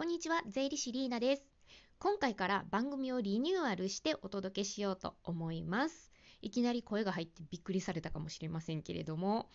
[0.00, 1.42] こんにちは、税理士リーナです。
[1.98, 6.10] 今回から番組をリニューアルしてお届けしようと思います。
[6.40, 9.50] いきなり声が入ってびっくりされたかもしれませんけれども。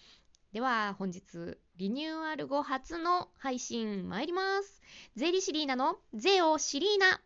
[0.54, 4.84] では本日リニューアル後初の配信参ります。
[5.16, 7.20] 税理士リーナの税をシリーナ。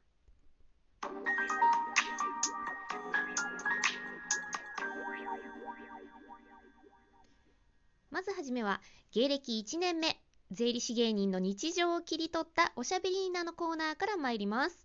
[8.11, 8.79] まずはじめは
[9.11, 10.17] 芸歴1年目
[10.51, 14.83] 税理士芸人の日常を切り取ったおしゃべりーナのコーナーから参ります。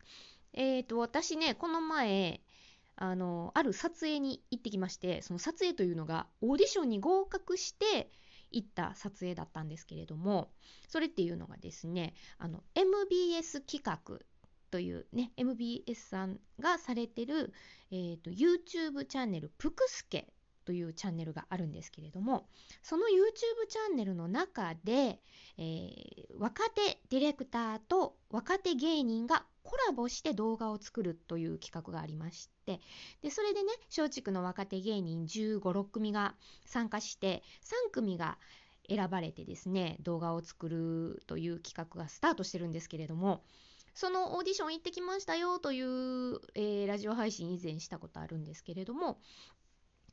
[0.53, 2.43] え、ー、と、私ね、この前、
[2.97, 8.11] あの、ある撮影に行ってきまして、その撮影というのがオーディションに合格して
[8.51, 10.53] 行った撮影だったんですけれども、
[10.87, 14.21] それっていうのがですね、あの、MBS 企画
[14.71, 17.55] というね、MBS さんがされてる、
[17.91, 20.34] えーと、YouTube チャンネル、ぷくすけ
[20.65, 22.47] というチャンネルがあるんですけれども
[22.83, 25.21] その YouTube チャンネルの中で、
[25.59, 32.81] えー、若手ディレクターと若手芸人がコラボして動画を作るという企画がありまして
[33.23, 36.35] でそれでね松竹の若手芸人1 5 6組が
[36.67, 37.43] 参加して
[37.89, 38.39] 3組が
[38.89, 43.43] 選ばれてですね動画を作るという企画がスタートしてるんですけれども
[43.95, 49.19] そのオーディション行ってきましたよという、えー、ラジオ配信以前したことあるんですけれども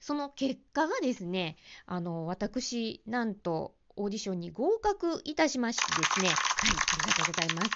[0.01, 7.71] その結果がですね、あの、私、なんと、オーディションに合格いたしましてですね、はい、ありがとうございます。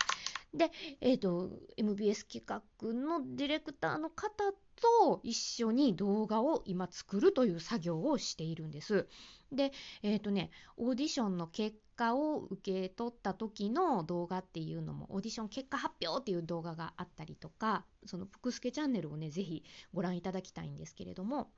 [0.56, 9.08] で、えっ、ー、と、MBS 企画のディレクターの方と一緒に動画を今作るという作業をしているんです。
[9.52, 21.52] で、えっ、ー、とね、オーディションの結果を受け取った時の動画っていうのも、オーディション結果発表っていう動画があったりとか、そのぷくすけチャンネルをね、ぜひご覧いただきたいんですけれども、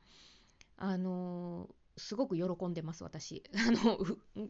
[0.77, 3.43] あのすごく喜んでます私。
[3.57, 3.97] あの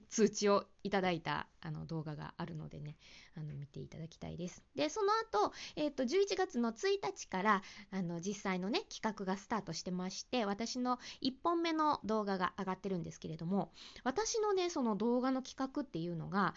[0.09, 2.97] 通知をいただいたあの動画があるのでね
[3.35, 4.63] あの見ていただきたいです。
[4.75, 13.71] でその後、えーと、11月の1日からあの実際のね企画がスタートしてまして私の1本目の動画が上がってるんですけれども
[14.03, 16.53] 私のねその動画の企画っていうのが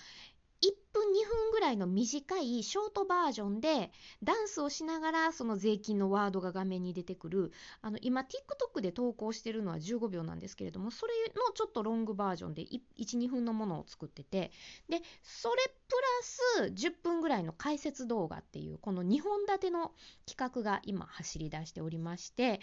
[0.62, 3.90] 1分2分ぐらいの短いショートバージョンで
[4.22, 7.52] ダンスをしながらその税金のワードが画面に出てくる。
[7.80, 12.66] あの今 TikTok で投稿してるのは15秒なんですけれどもそれのちょっとロングバージョンで
[12.98, 14.50] 12分のものを作ってて。
[14.88, 19.92] でそれプラス10分ぐらいの解説動画っていうこの2本立ての
[20.26, 22.60] 企画が今走り出しておりまして。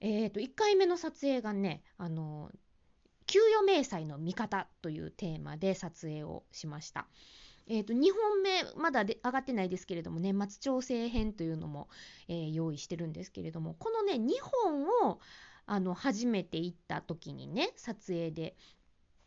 [0.00, 2.50] えー、と1回目の撮影がねあの
[3.26, 7.06] 給与明細の見方というテーマで撮影をしました。
[7.68, 11.88] えーと、2本目まだで上がってないですけれども年末調整編というのも、
[12.28, 15.18] えー、用意してるんですけれどもこのね2本を
[15.66, 18.54] あの初めて行った時にね撮影で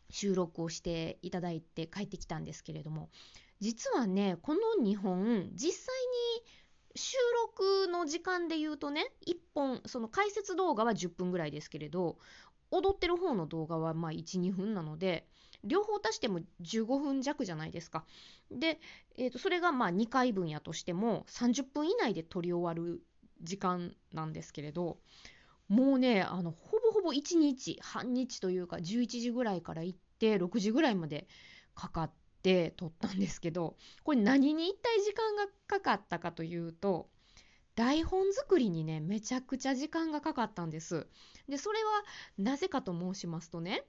[0.08, 3.10] 収録をしていただいて帰ってきたんですけれども
[3.60, 5.94] 実はねこの2本実際
[6.40, 6.60] に
[6.96, 12.16] 収録の時間で言うとね1本その解説動画は10分ぐらいですけれど
[12.70, 15.26] 踊ってる方の動画はまあ12分なので
[15.64, 18.04] 両方足しても15分弱じゃないですか。
[18.50, 18.80] で、
[19.18, 23.02] えー、とそれがまあ2回分やとしても30分以内で撮り終わる
[23.42, 24.98] 時間なんですけれど
[25.68, 31.28] もうねあのほぼほぼ1日半日というか11時ぐらいから行って6時ぐらいまで
[31.74, 37.08] かかって撮ったんですけどこれ何に一体時間がかかったかというと
[37.80, 41.06] 台本作りにねめちゃくちゃ時間がかかったんです
[41.48, 41.90] でそれは
[42.36, 43.84] なぜかと申しますとね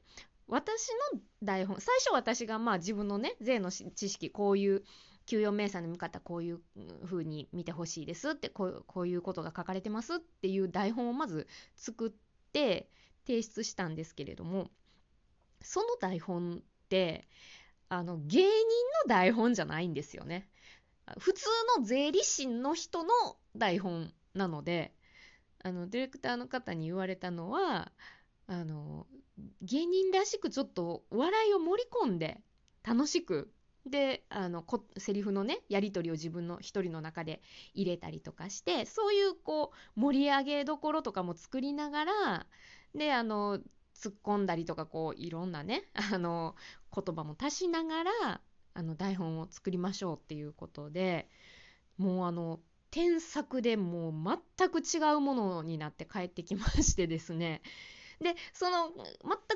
[0.47, 4.83] 私の台本最初私がまあ自分のね税の知識こういう
[5.25, 6.61] 給与明細の見方こういう
[7.03, 12.11] 風に見てほしいですってこうこういうことが書かれてますっていう台本をまず作っ
[12.53, 12.87] て
[13.27, 14.69] 提出したんですけれども
[15.61, 17.27] その台本って
[17.89, 20.47] あの芸人の台本じゃないんですよね。
[21.19, 21.45] 普通
[21.77, 23.09] の税理士の人の
[23.55, 24.93] 台本なので
[25.63, 27.91] あのディレクターの方に言われたのは
[28.47, 29.05] あの
[29.61, 32.41] 芸人らしくちょっと笑いを盛り込んで
[32.83, 33.51] 楽しく
[33.85, 37.41] であのこセリフのねやり取りを自分の一人の中で
[37.73, 42.45] 入れたりとかしてそういうこう盛り上げどころとかも作りながら
[42.93, 43.59] であの
[43.95, 46.55] 突っ込んだりとかこういろんなねあの
[46.93, 48.41] 言葉も足しながら
[48.73, 51.27] あの台本を作りましょうっていうことで
[51.97, 52.59] もうあの
[52.91, 57.61] 添削でもう全く違うものになって帰ってきましてですね。
[58.19, 59.03] でその全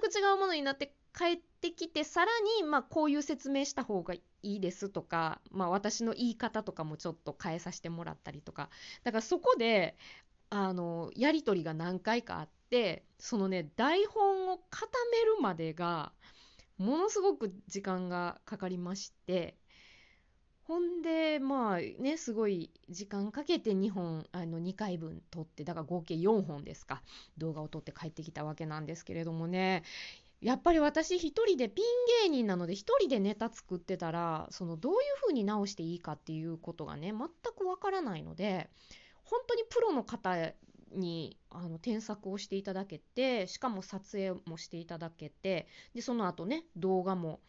[0.01, 8.69] く違うものになって帰ってきてさらに、まあ、こういう説明した方がいいですとか、まあ、私の言い方とかもちょっと変えさせてもらったりとか。
[9.03, 9.95] だからそこで
[10.49, 16.11] あのやり取りが何回かあってそのね台本を固めるまでが
[16.77, 19.57] ものすごく時間がかかりまして
[20.67, 27.03] ほんでまあねすごい時間かけて2本あの2回分撮ってだから合計4本ですか。
[27.37, 29.83] 動画を撮って帰ってきたわけなんですけれどもね。
[30.41, 31.85] やっぱり私一人でピン
[32.23, 38.69] 芸人なので一人でネタ作ってたらそのどういう風に直していいかっていうことがね全くわからないので
[39.23, 40.35] 本当にプロの方
[40.91, 47.39] にあの添削をしていただけてしかも撮影もしていただけてでその後ね動画も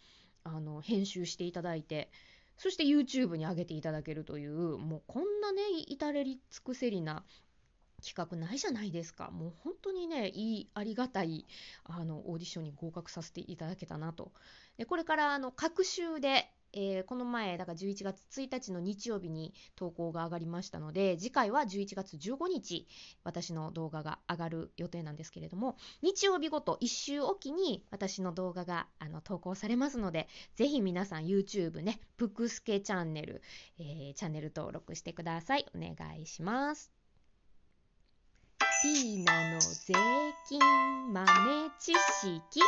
[0.45, 2.11] あの編集していただいて
[2.57, 7.25] そして YouTube に上げていただけるというもうこんなね至れり尽くせりな
[8.05, 9.31] 企画ないじゃないですか。
[9.31, 11.47] もう本当にねいいありがたい
[11.85, 14.33] あのオーディションに合格させていただけたなと。
[14.77, 22.87] でこれからあの各週でえー、この前、だから11月1日の日曜日に投稿が上がりましたので、次回は11月15日、
[23.25, 33.41] 私の動画が上がる予定なんですけれども、日曜日ごと1週おきに私の動画があの投稿されますので、ぜひ皆さん YouTube ね、ぷくすけチャンネル、
[33.79, 35.65] えー、チャンネル登録してください。
[35.75, 36.93] お願いします。
[38.83, 39.95] ティーナの税
[40.47, 40.61] 金
[41.15, 42.61] 豆知識。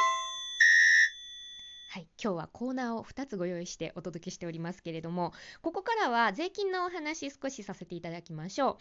[1.91, 5.33] はい、今日はコーナーを2つご用意してお届けしておりますけれども、
[5.63, 8.77] ここからは税金のお話少しさせていただきましょう。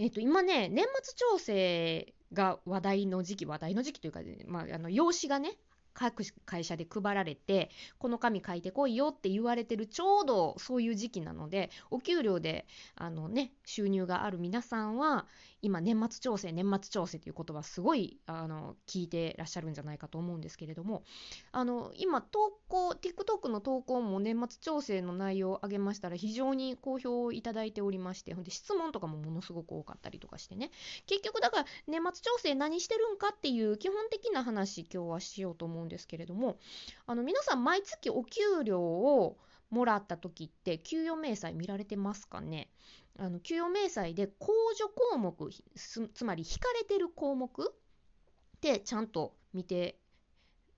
[0.00, 5.56] えっ、ー、と、今ね、年末調整が話題の時期、話題の時期というか、まあ、あの、用紙がね、
[5.98, 15.26] 各会社で配られてこの紙書いてこいよって言われてるちょうどそういう時期なのでお給料であのね収入がある皆さんは
[15.60, 21.02] 今年末調整年末調整という言葉すごいあの聞いてらっしゃるんじゃないかと思うんですけれども
[21.52, 30.70] あの今投稿 TikTok の投稿も年末調整の内容を上げましたら非常に好評をいただいておりましてほんで質問とかもものすごく多かったりとかしてね。
[31.06, 36.58] 結局だから年末調整何してるんかっていう基本的な話今日はしようと思うんですけれども
[37.06, 39.36] あの皆さん毎月お給料を
[39.70, 42.70] もらった時って給与明細見られてますかね？
[43.18, 44.30] あの給与明細で控
[44.78, 45.50] 除項目
[46.14, 49.98] つまり引かれてる項目ってちゃんと見て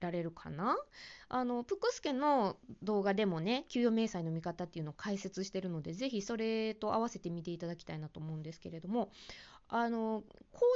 [0.01, 0.77] られるかな？
[1.29, 9.13] あのプクスケの動画でもね給与明細の見方っていうのを解説してるのでぜひそれと合わせて見ていただきたいなと思うんですけれども
[9.73, 10.25] あの控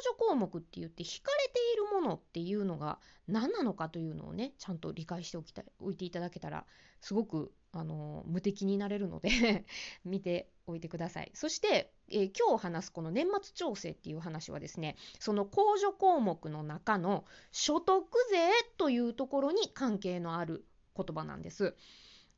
[0.04, 6.64] 除項目って言って引かれているものっていうのが何なのかというのをねちゃんと理解しておきたいおいていただけたら
[7.00, 9.64] すごくあの無敵になれるので
[10.04, 11.30] 見ておいてください。
[11.34, 18.48] そして、えー、今日話すこの年末調整っていう話はですね、その控除項目の中の所得税
[18.78, 20.64] というところに関係のある
[20.96, 21.74] 言葉なんです。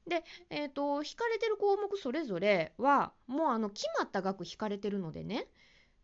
[0.09, 5.49] で、えーと、引かれてる項目それぞれはもうあの決まった額引かれてるのでね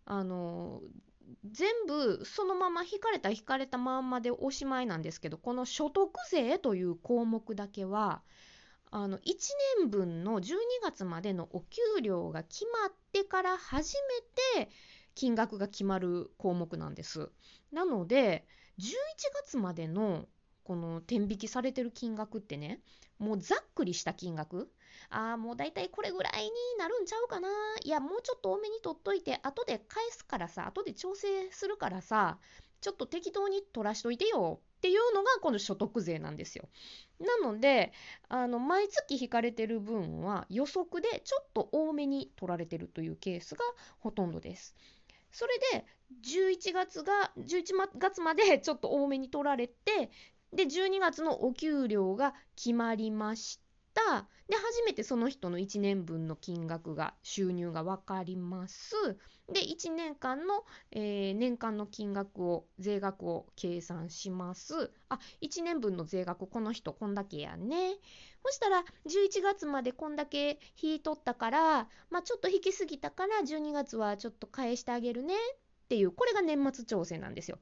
[0.05, 0.81] あの
[1.51, 8.23] 全部そのまま引かれた引かれたまんまでおしまいなんですけどこの所得税という項目だけは
[8.91, 9.23] あの1
[9.79, 13.97] 年分の12月までのお給料が決まってから初
[14.55, 14.71] めて
[15.15, 17.31] 金額が決まる項目なんです。
[17.71, 18.47] なので
[18.79, 18.85] 11
[19.45, 20.27] 月までの
[20.65, 22.81] この天引きされてる金額ってね
[23.19, 24.71] もうざっくりした金額
[25.11, 27.49] ああもうだいたいこれぐらいになるんちゃうかな
[27.85, 32.39] いやもうちょっと多めに取っといて後で返すからさ後で調整するからさ
[32.81, 36.69] ちょっと適当に取らしといてよっていうのがこの所得税なんですよ。
[37.21, 37.93] なので
[38.29, 43.65] あの毎月引かれてる分は予測でちょっと多めに取られてるというケースが
[44.01, 44.75] ほとんどです。
[45.31, 45.87] それで
[46.25, 50.11] 11月が11月まで ちょっと多めに取られて
[50.53, 53.61] で12月のお給料が決まりまし
[53.93, 54.27] った。
[54.49, 58.95] で初めてその人の1年分の金額が収入が分かります。
[59.53, 64.91] で1年間の、えー、年間の金額を税額を計算します。
[65.09, 67.95] あ1年分の税額この人こんだけやね。
[68.45, 75.35] そしたら11月までこんだけ引いとったからまあちょっと引きすぎたから12月はちょっと返してあげるね。
[75.35, 77.59] っていうこれが年末調整なんですよ。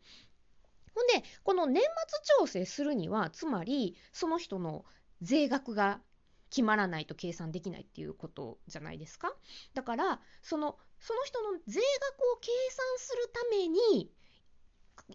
[0.94, 4.84] ほんでこの年末調整するにはつまりその人の
[5.22, 6.00] 税額が
[6.50, 9.34] 決まらないと計算できないっていうことじゃないですか？
[9.74, 14.10] だからそのその人の税額を計算するために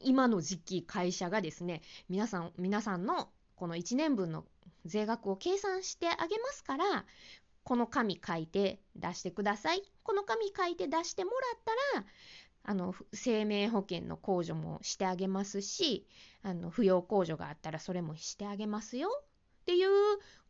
[0.01, 4.45] 今の時期会社がですね皆さん皆さんのこの1年分の
[4.85, 7.05] 税額を計算してあげますから
[7.63, 11.59] この紙書いて出してくださいこの紙書いて出してもらっ
[11.93, 12.05] たら
[12.67, 16.07] あの生命保険の控除もしてあげますし
[16.43, 19.09] あの扶養控除があったらそれもしてあげますよ
[19.65, 19.89] っていう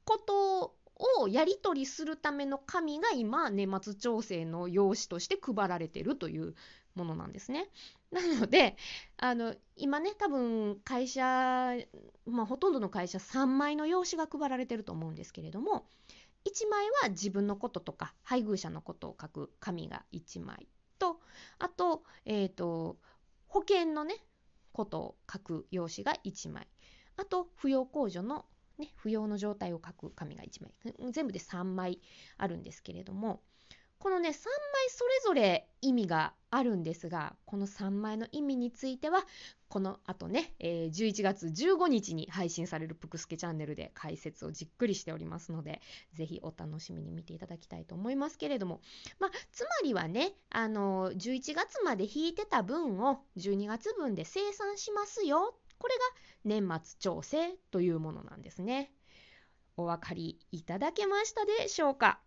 [0.04, 0.76] こと
[1.22, 6.54] をやり取りするための紙が今年末調整の用紙として配られてるという
[6.96, 7.70] ものなんですね。
[8.12, 8.76] なので
[9.16, 11.22] あの今ね多分会社、
[12.26, 15.88] まあ、ほとんどの会社3枚の用紙が配られてると思うんですけれども
[16.46, 20.68] 1枚は自分のこととか配偶者のことを書く紙が1枚
[21.00, 21.20] と
[21.60, 22.98] あと,、えーと、
[23.48, 24.16] 保険のね
[24.72, 26.68] ことを書く用紙が1枚
[27.18, 28.46] あと扶養控除の、
[28.78, 31.12] ね、扶養の状態を書く紙が1枚。
[31.12, 32.02] 全部で3枚
[32.38, 33.42] あるんですけれども
[34.06, 34.38] このね3枚
[34.90, 39.26] それぞれ意味があるんですがこの3枚の意味については
[39.68, 45.82] このあとね、えー、11月15日に配信されるぷくすけチャンネルで解説をじっくりしておりますので
[46.14, 48.80] ぜひお楽しみに見ていただきたいと思いますけれども。
[49.20, 56.02] まあつまりはねあの11月まで引いてた分を12月分で生産しますよこれが
[56.46, 58.92] 年末調整というものなんですね。
[59.78, 62.20] お分かりいただけましたでしょうか？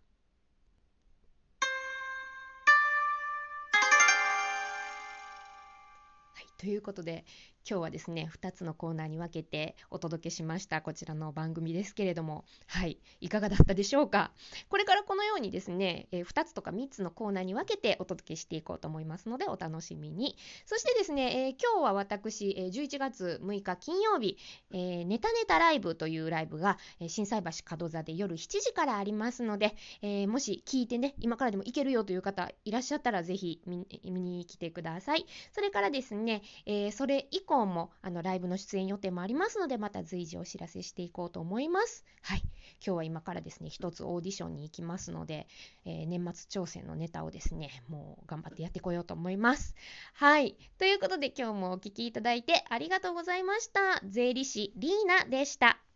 [6.57, 7.25] ということで
[7.67, 10.81] 今日はですね2つのコーナーに分けてお届けしました。
[10.81, 12.45] こちらの番組ですけれども。
[12.67, 12.99] はい。
[13.21, 14.31] いかがだったでしょうか？
[14.69, 20.35] これからこのようにですね、えー、2つとか3つのコーナーに分けてお届けしていこうと思いますのでお楽しみに。
[20.65, 24.37] そしてですね、えー、今日は私、えー、11月6日金曜日、
[24.71, 35.25] えネタネタライブというライブが、え心斎橋門座で夜7時からありますので、えもし聞いてね今からでも行けるよという方いらっしゃったらぜひ見に来てください。
[35.53, 42.05] それからですね、えそれ以降降もあのライブの出演予定もありますのでまた随時お知らせしていこうと思います。
[42.21, 42.43] はい、
[42.85, 45.47] 今日は今からですね一つオーディションに行きますので、
[45.83, 49.75] えー、年末挑戦のネタをですねもう頑張ってやってこようと思います。
[50.13, 53.99] はいということで今日もお聴きいただいてありがとうございました。
[54.07, 55.88] 税理士リーナでした。